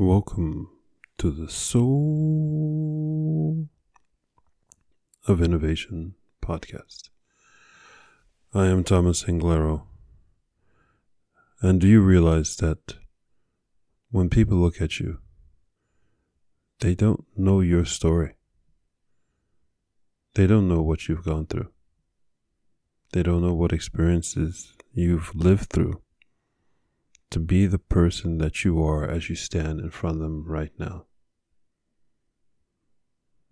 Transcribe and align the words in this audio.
Welcome 0.00 0.70
to 1.18 1.32
the 1.32 1.48
Soul 1.48 2.86
of 5.26 5.42
Innovation 5.42 6.14
podcast. 6.40 7.08
I 8.54 8.66
am 8.66 8.84
Thomas 8.84 9.24
Anglero. 9.24 9.86
And 11.60 11.80
do 11.80 11.88
you 11.88 12.00
realize 12.00 12.54
that 12.58 12.94
when 14.12 14.30
people 14.30 14.58
look 14.58 14.80
at 14.80 15.00
you, 15.00 15.18
they 16.78 16.94
don't 16.94 17.24
know 17.36 17.58
your 17.58 17.84
story? 17.84 18.36
They 20.36 20.46
don't 20.46 20.68
know 20.68 20.80
what 20.80 21.08
you've 21.08 21.24
gone 21.24 21.46
through. 21.46 21.72
They 23.14 23.24
don't 23.24 23.42
know 23.42 23.54
what 23.54 23.72
experiences 23.72 24.74
you've 24.92 25.34
lived 25.34 25.70
through 25.70 26.00
to 27.30 27.38
be 27.38 27.66
the 27.66 27.78
person 27.78 28.38
that 28.38 28.64
you 28.64 28.82
are 28.82 29.08
as 29.08 29.28
you 29.28 29.36
stand 29.36 29.80
in 29.80 29.90
front 29.90 30.16
of 30.16 30.22
them 30.22 30.44
right 30.46 30.72
now. 30.78 31.04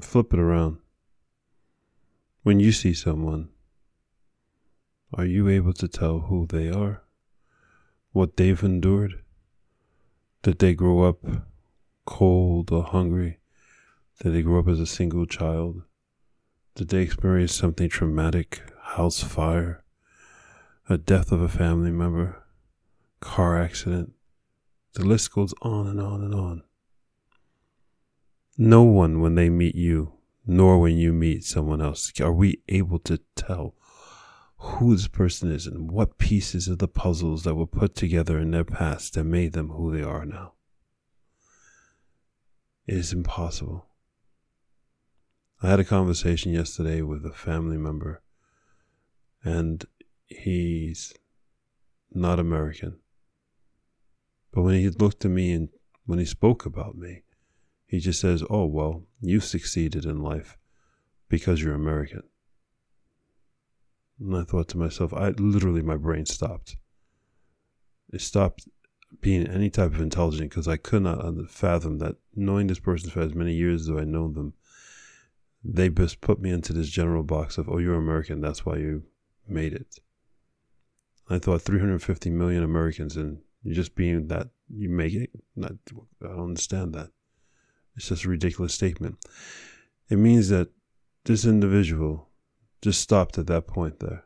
Flip 0.00 0.32
it 0.32 0.38
around. 0.38 0.78
When 2.42 2.58
you 2.58 2.72
see 2.72 2.94
someone, 2.94 3.50
are 5.12 5.26
you 5.26 5.48
able 5.48 5.72
to 5.74 5.88
tell 5.88 6.20
who 6.20 6.46
they 6.46 6.70
are? 6.70 7.02
What 8.12 8.36
they've 8.36 8.62
endured? 8.62 9.22
Did 10.42 10.58
they 10.58 10.74
grow 10.74 11.02
up 11.02 11.18
cold 12.06 12.72
or 12.72 12.82
hungry? 12.82 13.38
Did 14.20 14.34
they 14.34 14.42
grow 14.42 14.60
up 14.60 14.68
as 14.68 14.80
a 14.80 14.86
single 14.86 15.26
child? 15.26 15.82
Did 16.74 16.88
they 16.88 17.02
experience 17.02 17.54
something 17.54 17.88
traumatic, 17.88 18.62
house 18.82 19.22
fire, 19.22 19.84
a 20.88 20.96
death 20.96 21.30
of 21.30 21.40
a 21.40 21.48
family 21.48 21.90
member? 21.90 22.42
Car 23.20 23.60
accident. 23.60 24.12
The 24.94 25.04
list 25.04 25.32
goes 25.32 25.54
on 25.62 25.86
and 25.86 26.00
on 26.00 26.22
and 26.22 26.34
on. 26.34 26.62
No 28.58 28.82
one, 28.82 29.20
when 29.20 29.36
they 29.36 29.48
meet 29.48 29.74
you, 29.74 30.14
nor 30.46 30.80
when 30.80 30.96
you 30.96 31.12
meet 31.12 31.44
someone 31.44 31.80
else, 31.80 32.12
are 32.20 32.32
we 32.32 32.60
able 32.68 32.98
to 33.00 33.20
tell 33.36 33.74
who 34.60 34.94
this 34.94 35.08
person 35.08 35.50
is 35.50 35.66
and 35.66 35.90
what 35.90 36.18
pieces 36.18 36.68
of 36.68 36.78
the 36.78 36.88
puzzles 36.88 37.44
that 37.44 37.54
were 37.54 37.66
put 37.66 37.94
together 37.94 38.38
in 38.38 38.50
their 38.50 38.64
past 38.64 39.14
that 39.14 39.24
made 39.24 39.54
them 39.54 39.70
who 39.70 39.96
they 39.96 40.02
are 40.02 40.26
now. 40.26 40.52
It 42.86 42.96
is 42.96 43.12
impossible. 43.12 43.86
I 45.62 45.70
had 45.70 45.80
a 45.80 45.84
conversation 45.84 46.52
yesterday 46.52 47.00
with 47.00 47.24
a 47.24 47.32
family 47.32 47.78
member, 47.78 48.22
and 49.42 49.84
he's 50.26 51.14
not 52.12 52.38
American. 52.38 52.98
But 54.60 54.64
when 54.64 54.74
he 54.74 54.90
looked 54.90 55.24
at 55.24 55.30
me 55.30 55.52
and 55.52 55.70
when 56.04 56.18
he 56.18 56.26
spoke 56.26 56.66
about 56.66 56.94
me, 56.94 57.22
he 57.86 57.98
just 57.98 58.20
says, 58.20 58.44
Oh, 58.50 58.66
well, 58.66 59.04
you 59.22 59.40
succeeded 59.40 60.04
in 60.04 60.22
life 60.22 60.58
because 61.30 61.62
you're 61.62 61.72
American. 61.72 62.24
And 64.18 64.36
I 64.36 64.42
thought 64.42 64.68
to 64.68 64.76
myself, 64.76 65.14
I 65.14 65.30
literally, 65.30 65.80
my 65.80 65.96
brain 65.96 66.26
stopped. 66.26 66.76
It 68.12 68.20
stopped 68.20 68.68
being 69.22 69.46
any 69.46 69.70
type 69.70 69.94
of 69.94 70.00
intelligent 70.02 70.50
because 70.50 70.68
I 70.68 70.76
could 70.76 71.04
not 71.04 71.24
fathom 71.48 71.96
that 72.00 72.16
knowing 72.36 72.66
this 72.66 72.80
person 72.80 73.08
for 73.08 73.22
as 73.22 73.34
many 73.34 73.54
years 73.54 73.88
as 73.88 73.96
I 73.96 74.04
know 74.04 74.30
them, 74.30 74.52
they 75.64 75.88
just 75.88 76.20
put 76.20 76.38
me 76.38 76.50
into 76.50 76.74
this 76.74 76.90
general 76.90 77.22
box 77.22 77.56
of, 77.56 77.66
oh, 77.70 77.78
you're 77.78 77.94
American, 77.94 78.42
that's 78.42 78.66
why 78.66 78.76
you 78.76 79.04
made 79.48 79.72
it. 79.72 80.00
I 81.30 81.38
thought 81.38 81.62
350 81.62 82.28
million 82.28 82.62
Americans, 82.62 83.16
and 83.16 83.38
you 83.62 83.74
just 83.74 83.94
being 83.94 84.28
that 84.28 84.48
you 84.68 84.88
make 84.88 85.14
it. 85.14 85.30
Not, 85.56 85.72
I 86.22 86.26
don't 86.28 86.40
understand 86.40 86.94
that. 86.94 87.10
It's 87.96 88.08
just 88.08 88.24
a 88.24 88.28
ridiculous 88.28 88.74
statement. 88.74 89.18
It 90.08 90.16
means 90.16 90.48
that 90.48 90.68
this 91.24 91.44
individual 91.44 92.28
just 92.82 93.00
stopped 93.00 93.38
at 93.38 93.46
that 93.48 93.66
point 93.66 94.00
there. 94.00 94.24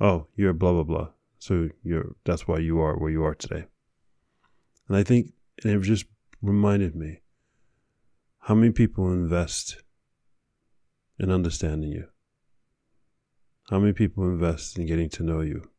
Oh, 0.00 0.26
you're 0.34 0.52
blah 0.52 0.72
blah 0.72 0.82
blah. 0.82 1.08
So 1.38 1.68
you're 1.82 2.16
that's 2.24 2.48
why 2.48 2.58
you 2.58 2.80
are 2.80 2.96
where 2.96 3.10
you 3.10 3.24
are 3.24 3.34
today. 3.34 3.66
And 4.88 4.96
I 4.96 5.02
think 5.02 5.32
and 5.62 5.72
it 5.72 5.80
just 5.82 6.06
reminded 6.42 6.94
me 6.96 7.20
how 8.40 8.54
many 8.54 8.72
people 8.72 9.12
invest 9.12 9.82
in 11.18 11.30
understanding 11.30 11.92
you. 11.92 12.08
How 13.70 13.78
many 13.78 13.92
people 13.92 14.24
invest 14.24 14.78
in 14.78 14.86
getting 14.86 15.08
to 15.10 15.22
know 15.22 15.40
you? 15.40 15.70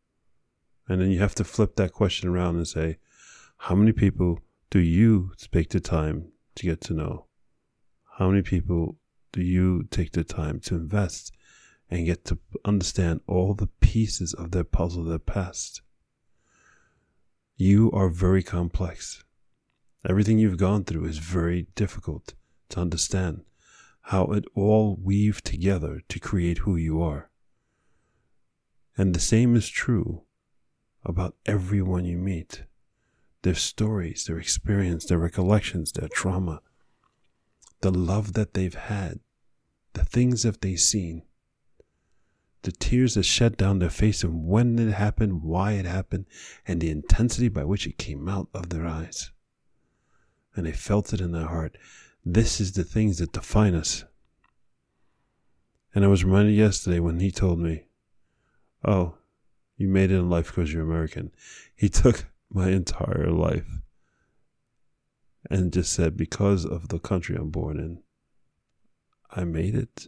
And 0.88 1.02
then 1.02 1.12
you 1.12 1.20
have 1.20 1.36
to 1.36 1.44
flip 1.44 1.76
that 1.76 1.94
question 1.94 2.30
around 2.30 2.58
and 2.58 2.68
say, 2.68 2.98
how 3.58 3.76
many 3.76 3.92
people 3.92 4.40
do 4.70 4.80
you 4.80 5.32
take 5.52 5.70
the 5.70 5.80
time 5.80 6.32
to 6.56 6.66
get 6.66 6.82
to 6.82 6.94
know? 6.94 7.26
How 8.18 8.30
many 8.30 8.42
people 8.42 8.98
do 9.32 9.42
you 9.42 9.88
take 9.90 10.12
the 10.12 10.24
time 10.24 10.60
to 10.62 10.76
invest 10.76 11.32
and 11.90 12.06
get 12.06 12.26
to 12.26 12.40
understand 12.64 13.22
all 13.28 13.54
the 13.54 13.68
pieces 13.80 14.34
of 14.34 14.52
their 14.52 14.64
puzzle, 14.64 15.04
their 15.04 15.20
past? 15.20 15.82
You 17.58 17.92
are 17.92 18.10
very 18.10 18.44
complex. 18.44 19.24
Everything 20.08 20.38
you've 20.38 20.58
gone 20.58 20.84
through 20.84 21.06
is 21.06 21.18
very 21.18 21.68
difficult 21.76 22.36
to 22.70 22.80
understand 22.80 23.44
how 24.02 24.26
it 24.28 24.46
all 24.54 25.00
weaved 25.02 25.46
together 25.46 26.02
to 26.10 26.20
create 26.20 26.60
who 26.60 26.76
you 26.76 27.02
are. 27.02 27.30
And 28.98 29.16
the 29.16 29.20
same 29.20 29.56
is 29.56 29.68
true 29.68 30.24
about 31.06 31.36
everyone 31.46 32.06
you 32.06 32.18
meet 32.18 32.64
their 33.44 33.54
stories, 33.54 34.26
their 34.26 34.40
experience, 34.40 35.06
their 35.06 35.20
recollections, 35.20 35.92
their 35.92 36.10
trauma, 36.10 36.62
the 37.82 37.92
love 37.92 38.34
that 38.34 38.56
they've 38.56 38.74
had, 38.74 39.20
the 39.94 40.04
things 40.04 40.42
that 40.42 40.62
they've 40.62 40.80
seen, 40.80 41.22
the 42.64 42.72
tears 42.72 43.14
that 43.14 43.24
shed 43.24 43.56
down 43.56 43.78
their 43.78 43.92
face 43.92 44.24
and 44.24 44.48
when 44.48 44.80
it 44.80 44.92
happened, 44.92 45.44
why 45.44 45.74
it 45.74 45.86
happened, 45.86 46.26
and 46.68 46.82
the 46.82 46.90
intensity 46.90 47.48
by 47.48 47.64
which 47.64 47.86
it 47.86 48.00
came 48.00 48.28
out 48.28 48.48
of 48.56 48.70
their 48.70 48.88
eyes. 48.88 49.32
And 50.56 50.66
they 50.66 50.72
felt 50.72 51.14
it 51.14 51.22
in 51.22 51.32
their 51.32 51.46
heart. 51.46 51.78
This 52.26 52.60
is 52.60 52.72
the 52.72 52.84
things 52.84 53.20
that 53.20 53.32
define 53.32 53.76
us. 53.76 54.06
And 55.94 56.04
I 56.04 56.08
was 56.08 56.26
reminded 56.26 56.56
yesterday 56.56 57.00
when 57.00 57.20
he 57.20 57.30
told 57.30 57.60
me, 57.60 57.84
Oh, 58.84 59.16
you 59.78 59.88
made 59.88 60.12
it 60.12 60.16
in 60.16 60.30
life 60.30 60.48
because 60.48 60.72
you're 60.72 60.84
American. 60.84 61.32
He 61.76 61.90
took 61.90 62.26
my 62.50 62.70
entire 62.70 63.30
life 63.30 63.68
and 65.50 65.74
just 65.74 65.94
said, 65.94 66.18
because 66.18 66.66
of 66.66 66.88
the 66.88 67.00
country 67.00 67.36
I'm 67.36 67.50
born 67.50 67.80
in, 67.80 68.02
I 69.30 69.44
made 69.44 69.76
it. 69.76 70.08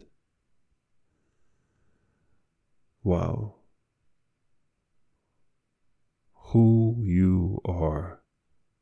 Wow. 3.02 3.56
Who 6.32 7.02
you 7.02 7.60
are, 7.64 8.20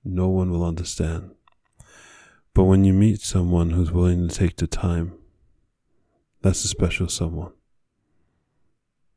no 0.05 0.29
one 0.29 0.51
will 0.51 0.65
understand. 0.65 1.33
But 2.55 2.65
when 2.65 2.85
you 2.85 2.93
meet 2.93 3.21
someone 3.21 3.71
who's 3.71 3.91
willing 3.91 4.29
to 4.29 4.35
take 4.35 4.57
the 4.57 4.67
time, 4.67 5.13
that's 6.43 6.65
a 6.65 6.69
special 6.69 7.09
someone. 7.09 7.53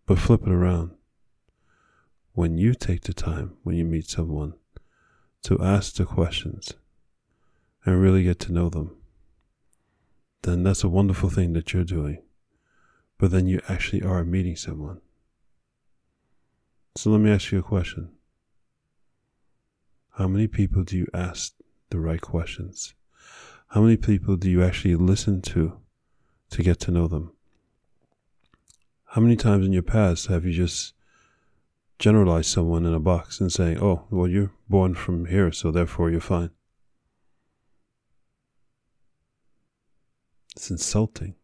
But 0.08 0.20
flip 0.20 0.42
it 0.42 0.52
around 0.52 0.92
when 2.40 2.58
you 2.58 2.74
take 2.74 3.02
the 3.02 3.12
time, 3.12 3.58
when 3.64 3.76
you 3.76 3.84
meet 3.84 4.10
someone, 4.10 4.54
to 5.44 5.62
ask 5.62 5.96
the 5.96 6.06
questions 6.06 6.74
and 7.84 8.02
really 8.02 8.24
get 8.24 8.40
to 8.40 8.54
know 8.54 8.70
them, 8.70 8.96
then 10.44 10.64
that's 10.64 10.86
a 10.86 10.88
wonderful 10.88 11.30
thing 11.30 11.52
that 11.52 11.74
you're 11.74 11.84
doing. 11.84 12.24
But 13.18 13.32
then 13.32 13.48
you 13.48 13.60
actually 13.68 14.04
are 14.04 14.24
meeting 14.24 14.56
someone. 14.56 15.02
So 16.96 17.10
let 17.10 17.20
me 17.20 17.30
ask 17.30 17.52
you 17.52 17.60
a 17.60 17.62
question. 17.76 18.10
How 20.12 20.30
many 20.30 20.48
people 20.48 20.86
do 20.86 20.96
you 20.96 21.08
ask 21.14 21.52
the 21.90 22.00
right 22.00 22.22
questions? 22.22 22.94
How 23.68 23.82
many 23.82 23.98
people 23.98 24.38
do 24.38 24.50
you 24.50 24.64
actually 24.64 24.96
listen 24.96 25.42
to 25.42 25.78
to 26.52 26.64
get 26.64 26.80
to 26.80 26.92
know 26.92 27.10
them? 27.10 27.34
How 29.08 29.20
many 29.20 29.36
times 29.36 29.66
in 29.66 29.74
your 29.74 29.84
past 29.84 30.28
have 30.28 30.46
you 30.46 30.54
just 30.54 30.94
generalize 32.00 32.48
someone 32.48 32.86
in 32.86 32.94
a 32.94 33.00
box 33.00 33.42
and 33.42 33.52
say, 33.52 33.76
oh, 33.76 34.06
well, 34.10 34.28
you're 34.28 34.52
born 34.70 34.96
from 34.96 35.26
here, 35.26 35.52
so 35.52 35.70
therefore 35.70 36.10
you're 36.10 36.22
fine. 36.22 36.50
It's 40.56 40.72
insulting. 40.72 41.36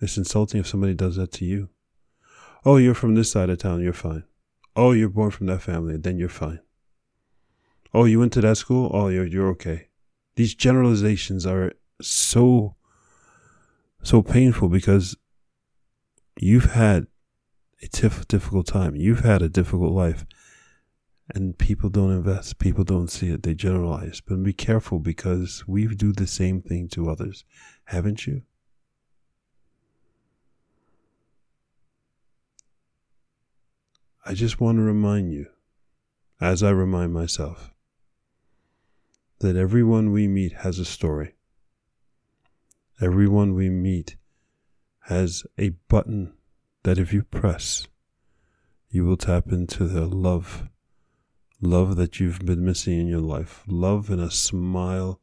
It's 0.00 0.18
insulting 0.18 0.60
if 0.60 0.66
somebody 0.66 0.94
does 0.94 1.16
that 1.16 1.32
to 1.32 1.46
you. 1.46 1.70
Oh, 2.64 2.76
you're 2.76 2.94
from 2.94 3.14
this 3.14 3.30
side 3.30 3.48
of 3.48 3.58
town, 3.58 3.82
you're 3.82 3.94
fine. 3.94 4.24
Oh, 4.74 4.92
you're 4.92 5.08
born 5.08 5.30
from 5.30 5.46
that 5.46 5.62
family, 5.62 5.96
then 5.96 6.18
you're 6.18 6.28
fine. 6.28 6.60
Oh, 7.94 8.04
you 8.04 8.18
went 8.18 8.34
to 8.34 8.42
that 8.42 8.58
school? 8.58 8.90
Oh, 8.92 9.08
you're, 9.08 9.24
you're 9.24 9.48
okay. 9.50 9.88
These 10.34 10.54
generalizations 10.54 11.46
are 11.46 11.72
so, 12.02 12.76
so 14.02 14.20
painful 14.20 14.68
because 14.68 15.16
you've 16.38 16.72
had 16.72 17.06
a 17.82 17.86
tif- 17.86 18.26
difficult 18.28 18.66
time. 18.66 18.96
You've 18.96 19.20
had 19.20 19.42
a 19.42 19.48
difficult 19.48 19.92
life. 19.92 20.24
and 21.34 21.58
people 21.58 21.90
don't 21.90 22.12
invest, 22.12 22.58
people 22.60 22.84
don't 22.84 23.10
see 23.10 23.30
it, 23.30 23.42
they 23.42 23.54
generalize. 23.54 24.20
But 24.20 24.44
be 24.44 24.52
careful 24.52 25.00
because 25.00 25.64
we 25.66 25.86
do 25.88 26.12
the 26.12 26.26
same 26.26 26.62
thing 26.62 26.88
to 26.90 27.10
others, 27.10 27.44
haven't 27.86 28.26
you? 28.26 28.42
I 34.24 34.34
just 34.34 34.60
want 34.60 34.78
to 34.78 34.82
remind 34.82 35.32
you, 35.32 35.46
as 36.40 36.62
I 36.62 36.70
remind 36.70 37.12
myself, 37.12 37.72
that 39.40 39.56
everyone 39.56 40.12
we 40.12 40.26
meet 40.26 40.52
has 40.52 40.78
a 40.78 40.84
story. 40.84 41.34
Everyone 43.00 43.54
we 43.54 43.68
meet 43.68 44.16
has 45.08 45.44
a 45.58 45.70
button 45.88 46.32
that 46.86 46.98
if 46.98 47.12
you 47.12 47.24
press, 47.24 47.88
you 48.90 49.04
will 49.04 49.16
tap 49.16 49.50
into 49.50 49.88
the 49.88 50.06
love, 50.06 50.68
love 51.60 51.96
that 51.96 52.20
you've 52.20 52.46
been 52.46 52.64
missing 52.64 53.00
in 53.00 53.08
your 53.08 53.18
life, 53.18 53.64
love 53.66 54.08
and 54.08 54.20
a 54.20 54.30
smile 54.30 55.20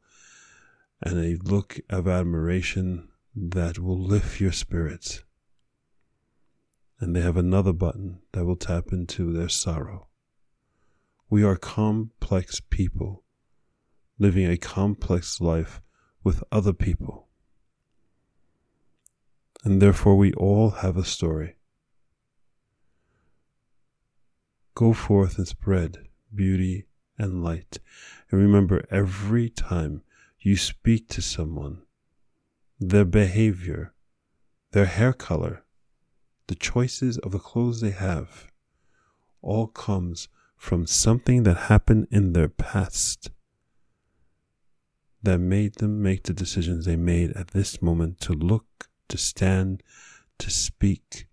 and 1.00 1.18
a 1.18 1.42
look 1.42 1.80
of 1.88 2.06
admiration 2.06 3.08
that 3.34 3.78
will 3.78 3.98
lift 3.98 4.42
your 4.42 4.52
spirits 4.52 5.24
and 7.00 7.16
they 7.16 7.22
have 7.22 7.38
another 7.38 7.72
button 7.72 8.20
that 8.32 8.44
will 8.44 8.56
tap 8.56 8.92
into 8.92 9.32
their 9.32 9.48
sorrow. 9.48 10.08
We 11.30 11.44
are 11.44 11.56
complex 11.56 12.60
people 12.60 13.24
living 14.18 14.50
a 14.50 14.58
complex 14.58 15.40
life 15.40 15.80
with 16.22 16.44
other 16.52 16.74
people. 16.74 17.28
And 19.64 19.80
therefore, 19.80 20.16
we 20.16 20.32
all 20.34 20.70
have 20.70 20.96
a 20.96 21.04
story. 21.04 21.56
Go 24.74 24.92
forth 24.92 25.38
and 25.38 25.48
spread 25.48 26.08
beauty 26.34 26.86
and 27.18 27.42
light. 27.42 27.78
And 28.30 28.40
remember, 28.40 28.84
every 28.90 29.48
time 29.48 30.02
you 30.38 30.56
speak 30.56 31.08
to 31.08 31.22
someone, 31.22 31.82
their 32.78 33.04
behavior, 33.06 33.94
their 34.72 34.86
hair 34.86 35.12
color, 35.12 35.64
the 36.48 36.54
choices 36.54 37.16
of 37.18 37.32
the 37.32 37.38
clothes 37.38 37.80
they 37.80 37.92
have 37.92 38.48
all 39.40 39.66
comes 39.68 40.28
from 40.56 40.86
something 40.86 41.42
that 41.44 41.68
happened 41.68 42.06
in 42.10 42.32
their 42.32 42.48
past 42.48 43.30
that 45.22 45.38
made 45.38 45.76
them 45.76 46.02
make 46.02 46.24
the 46.24 46.34
decisions 46.34 46.84
they 46.84 46.96
made 46.96 47.30
at 47.32 47.48
this 47.48 47.80
moment 47.80 48.20
to 48.20 48.32
look, 48.32 48.66
to 49.08 49.18
stand, 49.18 49.82
to 50.38 50.50
speak, 50.50 51.26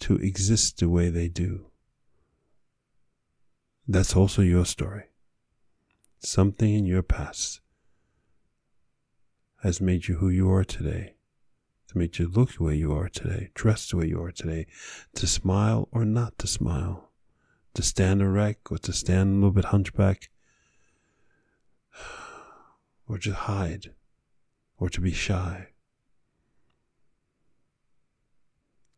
to 0.00 0.16
exist 0.16 0.78
the 0.78 0.88
way 0.88 1.08
they 1.08 1.28
do. 1.28 1.66
That's 3.86 4.16
also 4.16 4.42
your 4.42 4.64
story. 4.64 5.04
Something 6.18 6.74
in 6.74 6.86
your 6.86 7.02
past 7.02 7.60
has 9.62 9.80
made 9.80 10.08
you 10.08 10.16
who 10.16 10.28
you 10.28 10.50
are 10.52 10.64
today 10.64 11.14
to 11.88 11.98
make 11.98 12.18
you 12.18 12.26
look 12.26 12.54
the 12.54 12.64
way 12.64 12.74
you 12.74 12.92
are 12.92 13.08
today, 13.08 13.50
dress 13.54 13.90
the 13.90 13.96
way 13.98 14.06
you 14.06 14.22
are 14.22 14.32
today, 14.32 14.66
to 15.14 15.26
smile 15.26 15.88
or 15.92 16.04
not 16.04 16.38
to 16.38 16.46
smile, 16.46 17.10
to 17.74 17.82
stand 17.82 18.22
erect 18.22 18.68
or 18.70 18.78
to 18.78 18.92
stand 18.92 19.30
a 19.30 19.34
little 19.34 19.50
bit 19.50 19.66
hunchback, 19.66 20.30
or 23.06 23.18
to 23.18 23.34
hide, 23.34 23.92
or 24.78 24.88
to 24.88 25.00
be 25.00 25.12
shy. 25.12 25.68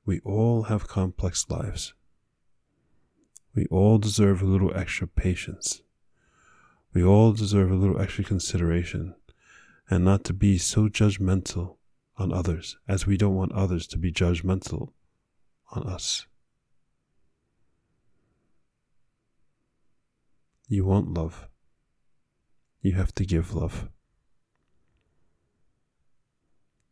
We 0.07 0.21
all 0.21 0.65
have 0.65 0.87
complex 0.87 1.47
lives. 1.49 1.95
We 3.55 3.67
all 3.67 3.99
deserve 3.99 4.43
a 4.43 4.47
little 4.47 4.75
extra 4.77 5.07
patience. 5.07 5.83
We 6.93 7.03
all 7.03 7.33
deserve 7.33 7.71
a 7.71 7.77
little 7.77 8.01
extra 8.01 8.25
consideration 8.25 9.15
and 9.89 10.05
not 10.05 10.25
to 10.25 10.33
be 10.33 10.59
so 10.59 10.89
judgmental 10.89 11.77
on 12.17 12.33
others 12.33 12.77
as 12.87 13.07
we 13.07 13.17
don't 13.17 13.35
want 13.35 13.53
others 13.53 13.87
to 13.89 13.99
be 13.99 14.13
judgmental 14.13 14.93
on 15.73 15.85
us. 15.85 16.27
You 20.69 20.85
want 20.85 21.13
love. 21.13 21.49
You 22.81 22.93
have 22.93 23.15
to 23.15 23.25
give 23.25 23.55
love. 23.55 23.89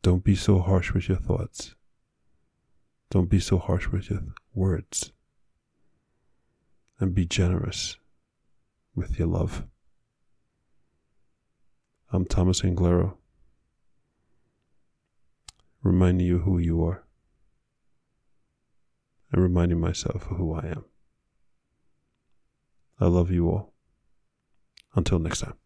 Don't 0.02 0.24
be 0.24 0.34
so 0.34 0.58
harsh 0.58 0.92
with 0.92 1.08
your 1.08 1.18
thoughts. 1.18 1.74
Don't 3.12 3.28
be 3.28 3.40
so 3.40 3.58
harsh 3.58 3.88
with 3.88 4.08
your 4.08 4.20
words. 4.54 5.12
And 6.98 7.14
be 7.14 7.26
generous 7.26 7.98
with 8.94 9.18
your 9.18 9.28
love. 9.28 9.66
I'm 12.10 12.24
Thomas 12.24 12.62
Anglero 12.62 13.16
reminding 15.82 16.26
you 16.26 16.38
who 16.38 16.56
you 16.56 16.82
are 16.86 17.04
and 19.30 19.42
reminding 19.42 19.78
myself 19.78 20.30
of 20.30 20.38
who 20.38 20.54
I 20.54 20.68
am. 20.68 20.84
I 22.98 23.08
love 23.08 23.30
you 23.30 23.50
all. 23.50 23.74
Until 24.94 25.18
next 25.18 25.40
time. 25.40 25.61